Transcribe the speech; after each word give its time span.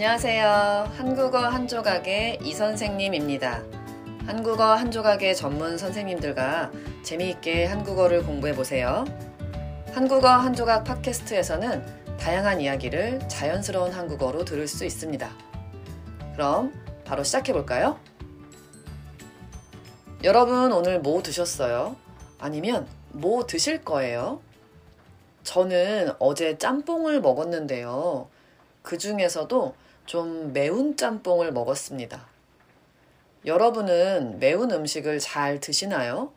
안녕하세요. 0.00 0.92
한국어 0.96 1.38
한 1.40 1.66
조각의 1.66 2.38
이 2.44 2.52
선생님입니다. 2.52 3.64
한국어 4.26 4.62
한 4.62 4.92
조각의 4.92 5.34
전문 5.34 5.76
선생님들과 5.76 6.70
재미있게 7.02 7.66
한국어를 7.66 8.22
공부해 8.22 8.54
보세요. 8.54 9.04
한국어 9.92 10.28
한 10.28 10.54
조각 10.54 10.84
팟캐스트에서는 10.84 12.16
다양한 12.16 12.60
이야기를 12.60 13.28
자연스러운 13.28 13.90
한국어로 13.90 14.44
들을 14.44 14.68
수 14.68 14.84
있습니다. 14.84 15.28
그럼 16.34 16.72
바로 17.04 17.24
시작해 17.24 17.52
볼까요? 17.52 17.98
여러분 20.22 20.70
오늘 20.70 21.00
뭐 21.00 21.24
드셨어요? 21.24 21.96
아니면 22.38 22.86
뭐 23.08 23.46
드실 23.46 23.84
거예요? 23.84 24.40
저는 25.42 26.12
어제 26.20 26.56
짬뽕을 26.56 27.20
먹었는데요. 27.20 28.28
그 28.82 28.96
중에서도 28.96 29.74
좀 30.08 30.54
매운 30.54 30.96
짬뽕을 30.96 31.52
먹었습니다. 31.52 32.26
여러분은 33.44 34.38
매운 34.38 34.70
음식을 34.70 35.18
잘 35.18 35.60
드시나요? 35.60 36.32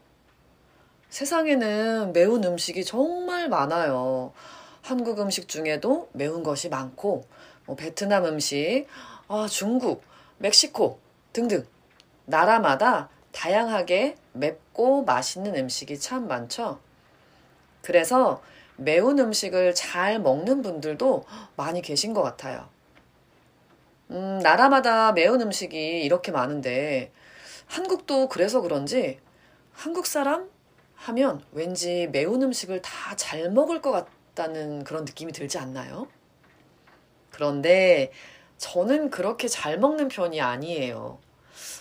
세상에는 1.09 2.11
매운 2.11 2.43
음식이 2.43 2.83
정말 2.83 3.47
많아요. 3.47 4.33
한국 4.81 5.21
음식 5.21 5.47
중에도 5.47 6.09
매운 6.11 6.43
것이 6.43 6.67
많고, 6.67 7.23
뭐 7.65 7.77
베트남 7.77 8.25
음식, 8.25 8.87
아, 9.29 9.47
중국, 9.49 10.03
멕시코 10.39 10.99
등등 11.31 11.65
나라마다 12.25 13.07
다양하게 13.31 14.17
맵고 14.33 15.05
맛있는 15.05 15.55
음식이 15.55 15.97
참 15.97 16.27
많죠. 16.27 16.81
그래서 17.81 18.41
매운 18.75 19.17
음식을 19.17 19.73
잘 19.75 20.19
먹는 20.19 20.61
분들도 20.61 21.23
많이 21.55 21.81
계신 21.81 22.13
것 22.13 22.21
같아요. 22.21 22.67
음, 24.11 24.39
나라마다 24.43 25.11
매운 25.13 25.41
음식이 25.41 26.01
이렇게 26.03 26.31
많은데 26.31 27.11
한국도 27.67 28.27
그래서 28.29 28.61
그런지 28.61 29.19
한국 29.73 30.05
사람 30.05 30.49
하면 30.95 31.43
왠지 31.51 32.07
매운 32.11 32.41
음식을 32.43 32.81
다 32.81 33.15
잘 33.15 33.49
먹을 33.51 33.81
것 33.81 33.91
같다는 33.91 34.83
그런 34.83 35.05
느낌이 35.05 35.31
들지 35.33 35.57
않나요? 35.57 36.07
그런데 37.29 38.11
저는 38.57 39.09
그렇게 39.09 39.47
잘 39.47 39.79
먹는 39.79 40.07
편이 40.09 40.41
아니에요. 40.41 41.19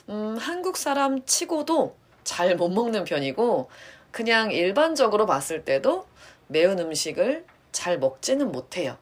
음, 0.09 0.37
한국 0.39 0.77
사람 0.77 1.25
치고도 1.25 1.97
잘 2.25 2.57
못 2.57 2.69
먹는 2.71 3.05
편이고, 3.05 3.69
그냥 4.13 4.53
일반적으로 4.53 5.27
봤을 5.27 5.65
때도 5.65 6.07
매운 6.49 6.79
음식을 6.79 7.45
잘 7.73 7.99
먹지는 7.99 8.51
못해요. 8.53 8.97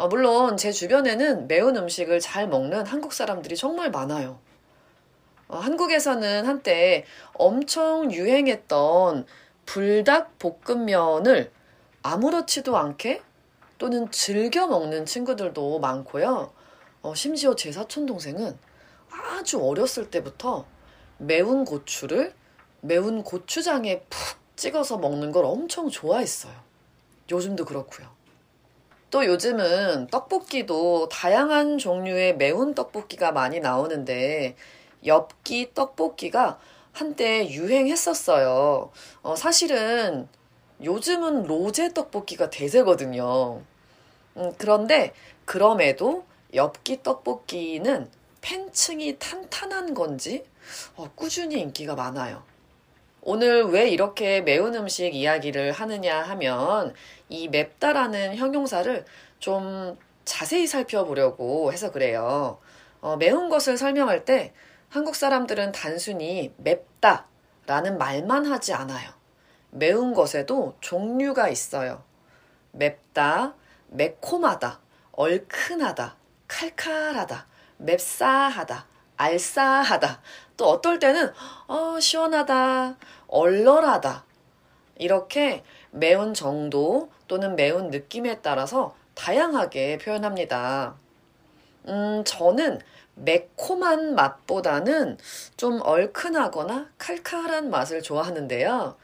어, 0.00 0.08
물론 0.08 0.56
제 0.56 0.72
주변에는 0.72 1.46
매운 1.46 1.76
음식을 1.76 2.20
잘 2.20 2.48
먹는 2.48 2.86
한국 2.86 3.12
사람들이 3.12 3.54
정말 3.54 3.90
많아요. 3.90 4.38
어, 5.46 5.58
한국에서는 5.58 6.46
한때 6.46 7.04
엄청 7.34 8.10
유행했던 8.10 9.26
불닭 9.66 10.38
볶음면을 10.38 11.52
아무렇지도 12.02 12.78
않게 12.78 13.20
또는 13.76 14.10
즐겨 14.10 14.66
먹는 14.66 15.04
친구들도 15.04 15.80
많고요. 15.80 16.50
어, 17.02 17.14
심지어 17.14 17.54
제 17.54 17.70
사촌 17.70 18.06
동생은 18.06 18.56
아주 19.10 19.62
어렸을 19.62 20.10
때부터 20.10 20.64
매운 21.18 21.66
고추를 21.66 22.32
매운 22.80 23.22
고추장에 23.22 24.00
푹 24.08 24.38
찍어서 24.56 24.96
먹는 24.96 25.30
걸 25.30 25.44
엄청 25.44 25.90
좋아했어요. 25.90 26.54
요즘도 27.30 27.66
그렇고요. 27.66 28.19
또 29.10 29.26
요즘은 29.26 30.06
떡볶이도 30.08 31.08
다양한 31.08 31.78
종류의 31.78 32.36
매운 32.36 32.74
떡볶이가 32.74 33.32
많이 33.32 33.58
나오는데 33.58 34.56
엽기 35.04 35.74
떡볶이가 35.74 36.58
한때 36.92 37.48
유행했었어요. 37.50 38.90
어, 39.22 39.36
사실은 39.36 40.28
요즘은 40.82 41.44
로제 41.44 41.92
떡볶이가 41.92 42.50
대세거든요. 42.50 43.62
음, 44.36 44.52
그런데 44.58 45.12
그럼에도 45.44 46.24
엽기 46.54 47.02
떡볶이는 47.02 48.08
팬층이 48.40 49.18
탄탄한 49.18 49.94
건지 49.94 50.44
어, 50.96 51.10
꾸준히 51.16 51.60
인기가 51.60 51.96
많아요. 51.96 52.42
오늘 53.22 53.64
왜 53.64 53.88
이렇게 53.88 54.40
매운 54.40 54.74
음식 54.74 55.14
이야기를 55.14 55.72
하느냐 55.72 56.22
하면 56.22 56.94
이 57.28 57.48
맵다라는 57.48 58.36
형용사를 58.36 59.04
좀 59.38 59.98
자세히 60.24 60.66
살펴보려고 60.66 61.72
해서 61.72 61.90
그래요. 61.90 62.58
어, 63.00 63.16
매운 63.16 63.48
것을 63.48 63.76
설명할 63.76 64.24
때 64.24 64.52
한국 64.88 65.16
사람들은 65.16 65.72
단순히 65.72 66.52
맵다 66.58 67.26
라는 67.66 67.98
말만 67.98 68.46
하지 68.46 68.72
않아요. 68.72 69.10
매운 69.70 70.14
것에도 70.14 70.76
종류가 70.80 71.48
있어요. 71.48 72.02
맵다, 72.72 73.54
매콤하다, 73.88 74.80
얼큰하다, 75.12 76.16
칼칼하다, 76.48 77.46
맵싸하다, 77.78 78.86
알싸하다. 79.20 80.20
또 80.56 80.66
어떨 80.70 80.98
때는 80.98 81.32
어, 81.68 81.98
시원하다, 82.00 82.96
얼얼하다. 83.28 84.24
이렇게 84.98 85.62
매운 85.90 86.34
정도 86.34 87.10
또는 87.28 87.56
매운 87.56 87.90
느낌에 87.90 88.40
따라서 88.40 88.94
다양하게 89.14 89.98
표현합니다. 89.98 90.94
음, 91.88 92.22
저는 92.26 92.80
매콤한 93.14 94.14
맛보다는 94.14 95.18
좀 95.56 95.80
얼큰하거나 95.82 96.88
칼칼한 96.98 97.70
맛을 97.70 98.02
좋아하는데요. 98.02 98.96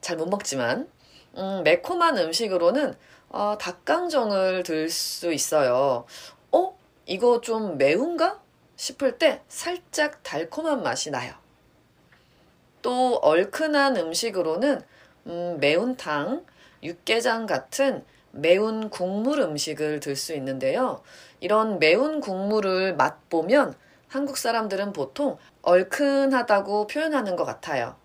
잘 0.00 0.16
못 0.16 0.28
먹지만, 0.28 0.88
음, 1.36 1.62
매콤한 1.64 2.18
음식으로는 2.18 2.94
어, 3.30 3.56
닭강정을 3.58 4.62
들 4.62 4.90
수 4.90 5.32
있어요. 5.32 6.04
어? 6.52 6.78
이거 7.06 7.40
좀 7.40 7.78
매운가? 7.78 8.40
싶을 8.78 9.18
때 9.18 9.42
살짝 9.48 10.22
달콤한 10.22 10.82
맛이 10.82 11.10
나요. 11.10 11.34
또 12.80 13.16
얼큰한 13.16 13.96
음식으로는 13.96 14.80
음, 15.26 15.58
매운탕, 15.60 16.46
육개장 16.82 17.44
같은 17.46 18.04
매운 18.30 18.88
국물 18.88 19.40
음식을 19.40 20.00
들 20.00 20.16
수 20.16 20.32
있는데요. 20.34 21.02
이런 21.40 21.78
매운 21.80 22.20
국물을 22.20 22.94
맛보면 22.94 23.74
한국 24.06 24.38
사람들은 24.38 24.92
보통 24.92 25.36
얼큰하다고 25.62 26.86
표현하는 26.86 27.36
것 27.36 27.44
같아요. 27.44 27.96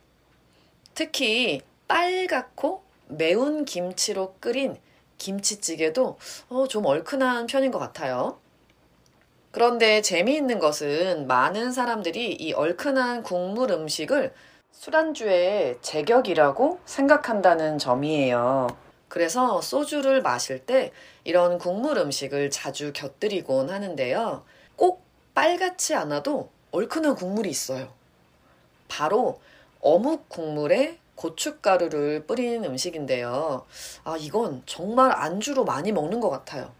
특히 0.95 1.61
빨갛고 1.87 2.83
매운 3.07 3.63
김치로 3.63 4.35
끓인 4.39 4.77
김치찌개도 5.19 6.17
어, 6.49 6.67
좀 6.67 6.85
얼큰한 6.85 7.45
편인 7.45 7.71
것 7.71 7.79
같아요. 7.79 8.39
그런데 9.53 10.01
재미있는 10.01 10.57
것은 10.57 11.27
많은 11.27 11.71
사람들이 11.71 12.33
이 12.33 12.53
얼큰한 12.53 13.21
국물 13.21 13.69
음식을 13.69 14.33
술안주의 14.71 15.77
제격이라고 15.79 16.79
생각한다는 16.85 17.77
점이에요. 17.77 18.75
그래서 19.07 19.61
소주를 19.61 20.23
마실 20.23 20.57
때 20.57 20.91
이런 21.23 21.59
국물 21.59 21.99
음식을 21.99 22.49
자주 22.49 22.93
곁들이곤 22.93 23.69
하는데요. 23.69 24.43
꼭 24.75 25.03
빨갛지 25.35 25.93
않아도 25.93 26.49
얼큰한 26.71 27.13
국물이 27.13 27.47
있어요. 27.47 27.93
바로 28.87 29.39
어묵 29.81 30.29
국물에 30.29 30.97
고춧가루를 31.13 32.25
뿌리는 32.25 32.63
음식인데요. 32.65 33.67
아, 34.03 34.17
이건 34.17 34.63
정말 34.65 35.11
안주로 35.15 35.63
많이 35.63 35.91
먹는 35.91 36.19
것 36.21 36.31
같아요. 36.31 36.71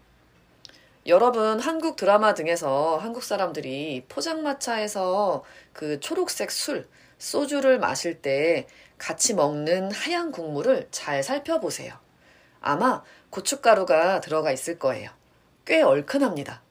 여러분, 1.06 1.60
한국 1.60 1.98
드라마 1.98 2.34
등에서 2.34 2.98
한국 2.98 3.24
사람들이 3.24 4.06
포장마차에서 4.08 5.44
그 5.74 6.00
초록색 6.00 6.50
술, 6.50 6.88
소주를 7.18 7.78
마실 7.78 8.22
때 8.22 8.68
같이 8.98 9.34
먹는 9.34 9.92
하얀 9.92 10.32
국물을 10.32 10.88
잘 10.92 11.22
살펴보세요. 11.22 11.94
아마 12.62 13.04
고춧가루가 13.32 14.22
들어가 14.22 14.52
있을 14.54 14.80
거예요. 14.80 15.10
꽤 15.66 15.82
얼큰합니다. 15.82 16.62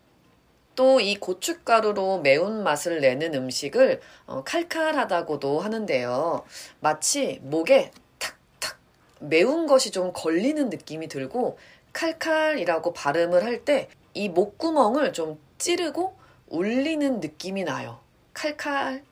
또 0.75 0.99
이 1.00 1.17
고춧가루로 1.17 2.20
매운맛을 2.20 3.02
내는 3.02 3.35
음식을 3.35 4.00
어, 4.26 4.43
칼칼하다고도 4.44 5.61
하는데요. 5.61 6.44
마치 6.81 7.38
목에 7.43 7.90
탁탁 8.19 8.78
매운 9.20 9.67
것이 9.67 9.90
좀 9.90 10.12
걸리는 10.14 10.70
느낌이 10.70 11.08
들고 11.08 11.58
칼칼이라고 11.93 12.94
발음을 12.94 13.44
할 13.44 13.67
때 13.67 13.88
이 14.14 14.29
목구멍을 14.29 15.12
좀 15.12 15.41
찌르고 15.59 16.17
울리는 16.49 17.20
느낌이 17.20 17.64
나요. 17.64 18.00
칼칼. 18.35 19.03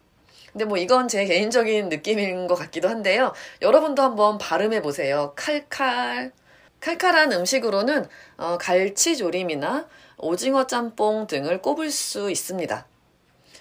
근데 0.52 0.64
뭐 0.64 0.76
이건 0.78 1.08
제 1.08 1.24
개인적인 1.24 1.88
느낌인 1.88 2.46
것 2.46 2.56
같기도 2.56 2.88
한데요. 2.88 3.32
여러분도 3.62 4.02
한번 4.02 4.38
발음해 4.38 4.82
보세요. 4.82 5.32
칼칼. 5.36 6.32
칼칼한 6.80 7.32
음식으로는 7.32 8.06
어, 8.38 8.58
갈치조림이나 8.58 9.86
오징어 10.18 10.66
짬뽕 10.66 11.26
등을 11.26 11.62
꼽을 11.62 11.90
수 11.90 12.30
있습니다. 12.30 12.86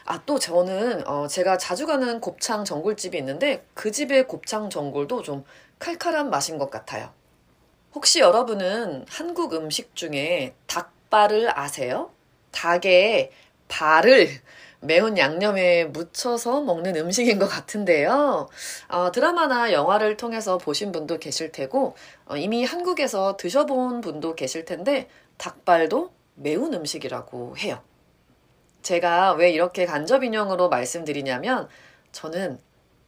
아, 0.05 0.21
또 0.25 0.39
저는 0.39 1.07
어, 1.07 1.27
제가 1.27 1.57
자주 1.57 1.85
가는 1.85 2.19
곱창 2.19 2.65
전골집이 2.65 3.17
있는데 3.17 3.65
그 3.73 3.91
집의 3.91 4.27
곱창 4.27 4.69
전골도 4.69 5.21
좀 5.21 5.43
칼칼한 5.77 6.29
맛인 6.29 6.57
것 6.57 6.71
같아요. 6.71 7.11
혹시 7.93 8.19
여러분은 8.19 9.05
한국 9.07 9.53
음식 9.53 9.95
중에 9.95 10.55
닭 10.65 10.93
발을 11.09 11.57
아세요? 11.57 12.11
닭의 12.51 13.31
발을 13.67 14.29
매운 14.81 15.17
양념에 15.17 15.85
묻혀서 15.85 16.61
먹는 16.61 16.95
음식인 16.95 17.37
것 17.37 17.47
같은데요. 17.47 18.47
어, 18.87 19.11
드라마나 19.11 19.73
영화를 19.73 20.15
통해서 20.15 20.57
보신 20.57 20.91
분도 20.91 21.17
계실 21.17 21.51
테고, 21.51 21.95
어, 22.25 22.37
이미 22.37 22.63
한국에서 22.63 23.35
드셔본 23.37 24.01
분도 24.01 24.35
계실 24.35 24.63
텐데, 24.65 25.09
닭발도 25.37 26.13
매운 26.35 26.73
음식이라고 26.73 27.57
해요. 27.57 27.81
제가 28.81 29.33
왜 29.33 29.51
이렇게 29.51 29.85
간접 29.85 30.23
인용으로 30.23 30.69
말씀드리냐면, 30.69 31.67
저는 32.13 32.59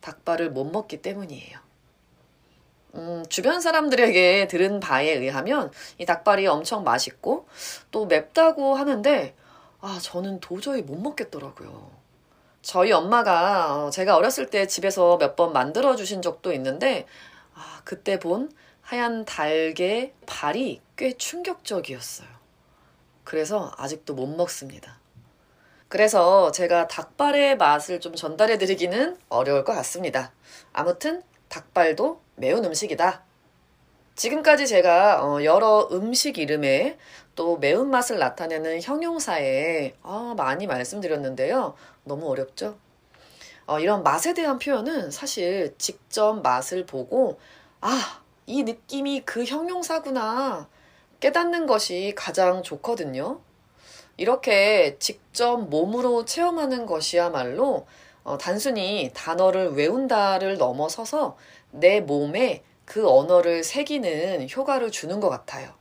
닭발을 0.01 0.51
못 0.51 0.65
먹기 0.65 1.01
때문이에요. 1.01 1.70
음, 2.95 3.23
주변 3.29 3.61
사람들에게 3.61 4.47
들은 4.47 4.79
바에 4.79 5.11
의하면 5.11 5.71
이 5.97 6.05
닭발이 6.05 6.45
엄청 6.47 6.83
맛있고 6.83 7.47
또 7.91 8.05
맵다고 8.05 8.75
하는데 8.75 9.33
아, 9.79 9.99
저는 10.01 10.39
도저히 10.41 10.81
못 10.81 10.97
먹겠더라고요. 10.99 11.91
저희 12.61 12.91
엄마가 12.91 13.85
어, 13.85 13.89
제가 13.89 14.15
어렸을 14.15 14.47
때 14.49 14.67
집에서 14.67 15.17
몇 15.17 15.35
번 15.35 15.53
만들어 15.53 15.95
주신 15.95 16.21
적도 16.21 16.53
있는데, 16.53 17.07
아, 17.55 17.81
그때 17.83 18.19
본 18.19 18.51
하얀 18.81 19.25
닭의 19.25 20.13
발이 20.27 20.81
꽤 20.97 21.13
충격적이었어요. 21.17 22.27
그래서 23.23 23.71
아직도 23.77 24.13
못 24.13 24.27
먹습니다. 24.27 24.99
그래서 25.87 26.51
제가 26.51 26.87
닭발의 26.87 27.57
맛을 27.57 27.99
좀 27.99 28.15
전달해 28.15 28.57
드리기는 28.57 29.17
어려울 29.29 29.63
것 29.63 29.73
같습니다. 29.73 30.31
아무튼 30.73 31.23
닭발도 31.51 32.21
매운 32.35 32.63
음식이다. 32.63 33.23
지금까지 34.15 34.67
제가 34.67 35.25
어, 35.25 35.43
여러 35.43 35.87
음식 35.91 36.37
이름에 36.37 36.97
또 37.35 37.57
매운맛을 37.57 38.19
나타내는 38.19 38.81
형용사에 38.81 39.93
아, 40.01 40.33
많이 40.37 40.67
말씀드렸는데요. 40.67 41.75
너무 42.03 42.29
어렵죠? 42.29 42.77
어, 43.65 43.79
이런 43.79 44.03
맛에 44.03 44.33
대한 44.33 44.59
표현은 44.59 45.11
사실 45.11 45.75
직접 45.77 46.41
맛을 46.41 46.85
보고 46.85 47.39
아, 47.81 48.21
이 48.45 48.63
느낌이 48.63 49.23
그 49.25 49.43
형용사구나 49.43 50.69
깨닫는 51.19 51.67
것이 51.67 52.13
가장 52.15 52.63
좋거든요. 52.63 53.41
이렇게 54.17 54.97
직접 54.99 55.57
몸으로 55.57 56.25
체험하는 56.25 56.85
것이야말로 56.85 57.87
어, 58.23 58.37
단순히 58.37 59.11
단어를 59.13 59.71
외운다를 59.71 60.57
넘어서서 60.57 61.37
내 61.71 62.01
몸에 62.01 62.63
그 62.85 63.09
언어를 63.09 63.63
새기는 63.63 64.47
효과를 64.49 64.91
주는 64.91 65.19
것 65.19 65.29
같아요. 65.29 65.73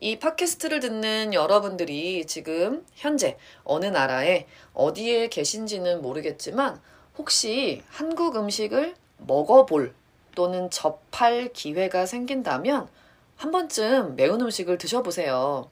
이 0.00 0.18
팟캐스트를 0.18 0.80
듣는 0.80 1.34
여러분들이 1.34 2.24
지금 2.26 2.86
현재 2.94 3.36
어느 3.64 3.84
나라에 3.84 4.46
어디에 4.72 5.28
계신지는 5.28 6.00
모르겠지만 6.00 6.80
혹시 7.18 7.82
한국 7.90 8.36
음식을 8.36 8.94
먹어볼 9.18 9.94
또는 10.34 10.70
접할 10.70 11.52
기회가 11.52 12.06
생긴다면 12.06 12.88
한 13.36 13.50
번쯤 13.50 14.16
매운 14.16 14.40
음식을 14.40 14.78
드셔보세요. 14.78 15.68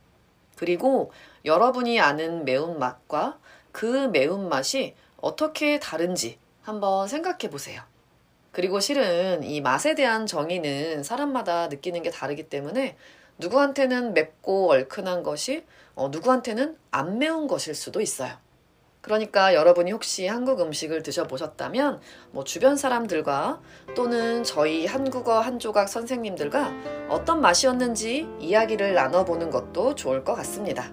그리고 0.57 1.11
여러분이 1.45 2.01
아는 2.01 2.45
매운맛과 2.45 3.39
그 3.73 4.09
매운맛이 4.09 4.95
어떻게 5.21 5.79
다른지 5.79 6.39
한번 6.63 7.09
생각해 7.09 7.51
보세요. 7.51 7.83
그리고 8.53 8.81
실은 8.81 9.43
이 9.43 9.61
맛에 9.61 9.95
대한 9.95 10.27
정의는 10.27 11.03
사람마다 11.03 11.69
느끼는 11.69 12.03
게 12.03 12.11
다르기 12.11 12.49
때문에 12.49 12.97
누구한테는 13.39 14.15
맵고 14.15 14.71
얼큰한 14.71 15.23
것이 15.23 15.65
어, 15.95 16.09
누구한테는 16.09 16.77
안 16.91 17.19
매운 17.19 17.47
것일 17.47 17.75
수도 17.75 18.01
있어요. 18.01 18.37
그러니까 19.01 19.55
여러분이 19.55 19.93
혹시 19.93 20.27
한국 20.27 20.61
음식을 20.61 21.03
드셔보셨다면 21.03 22.01
뭐 22.33 22.45
주변 22.45 22.77
사람들과 22.77 23.61
또는 23.95 24.43
저희 24.45 24.87
한국어 24.87 25.41
한 25.41 25.59
조각 25.59 25.89
선생님들과 25.89 27.09
어떤 27.09 27.41
맛이었는지 27.41 28.29
이야기를 28.41 28.95
나눠보는 28.95 29.51
것도 29.51 29.95
좋을 29.95 30.25
것 30.25 30.35
같습니다. 30.35 30.93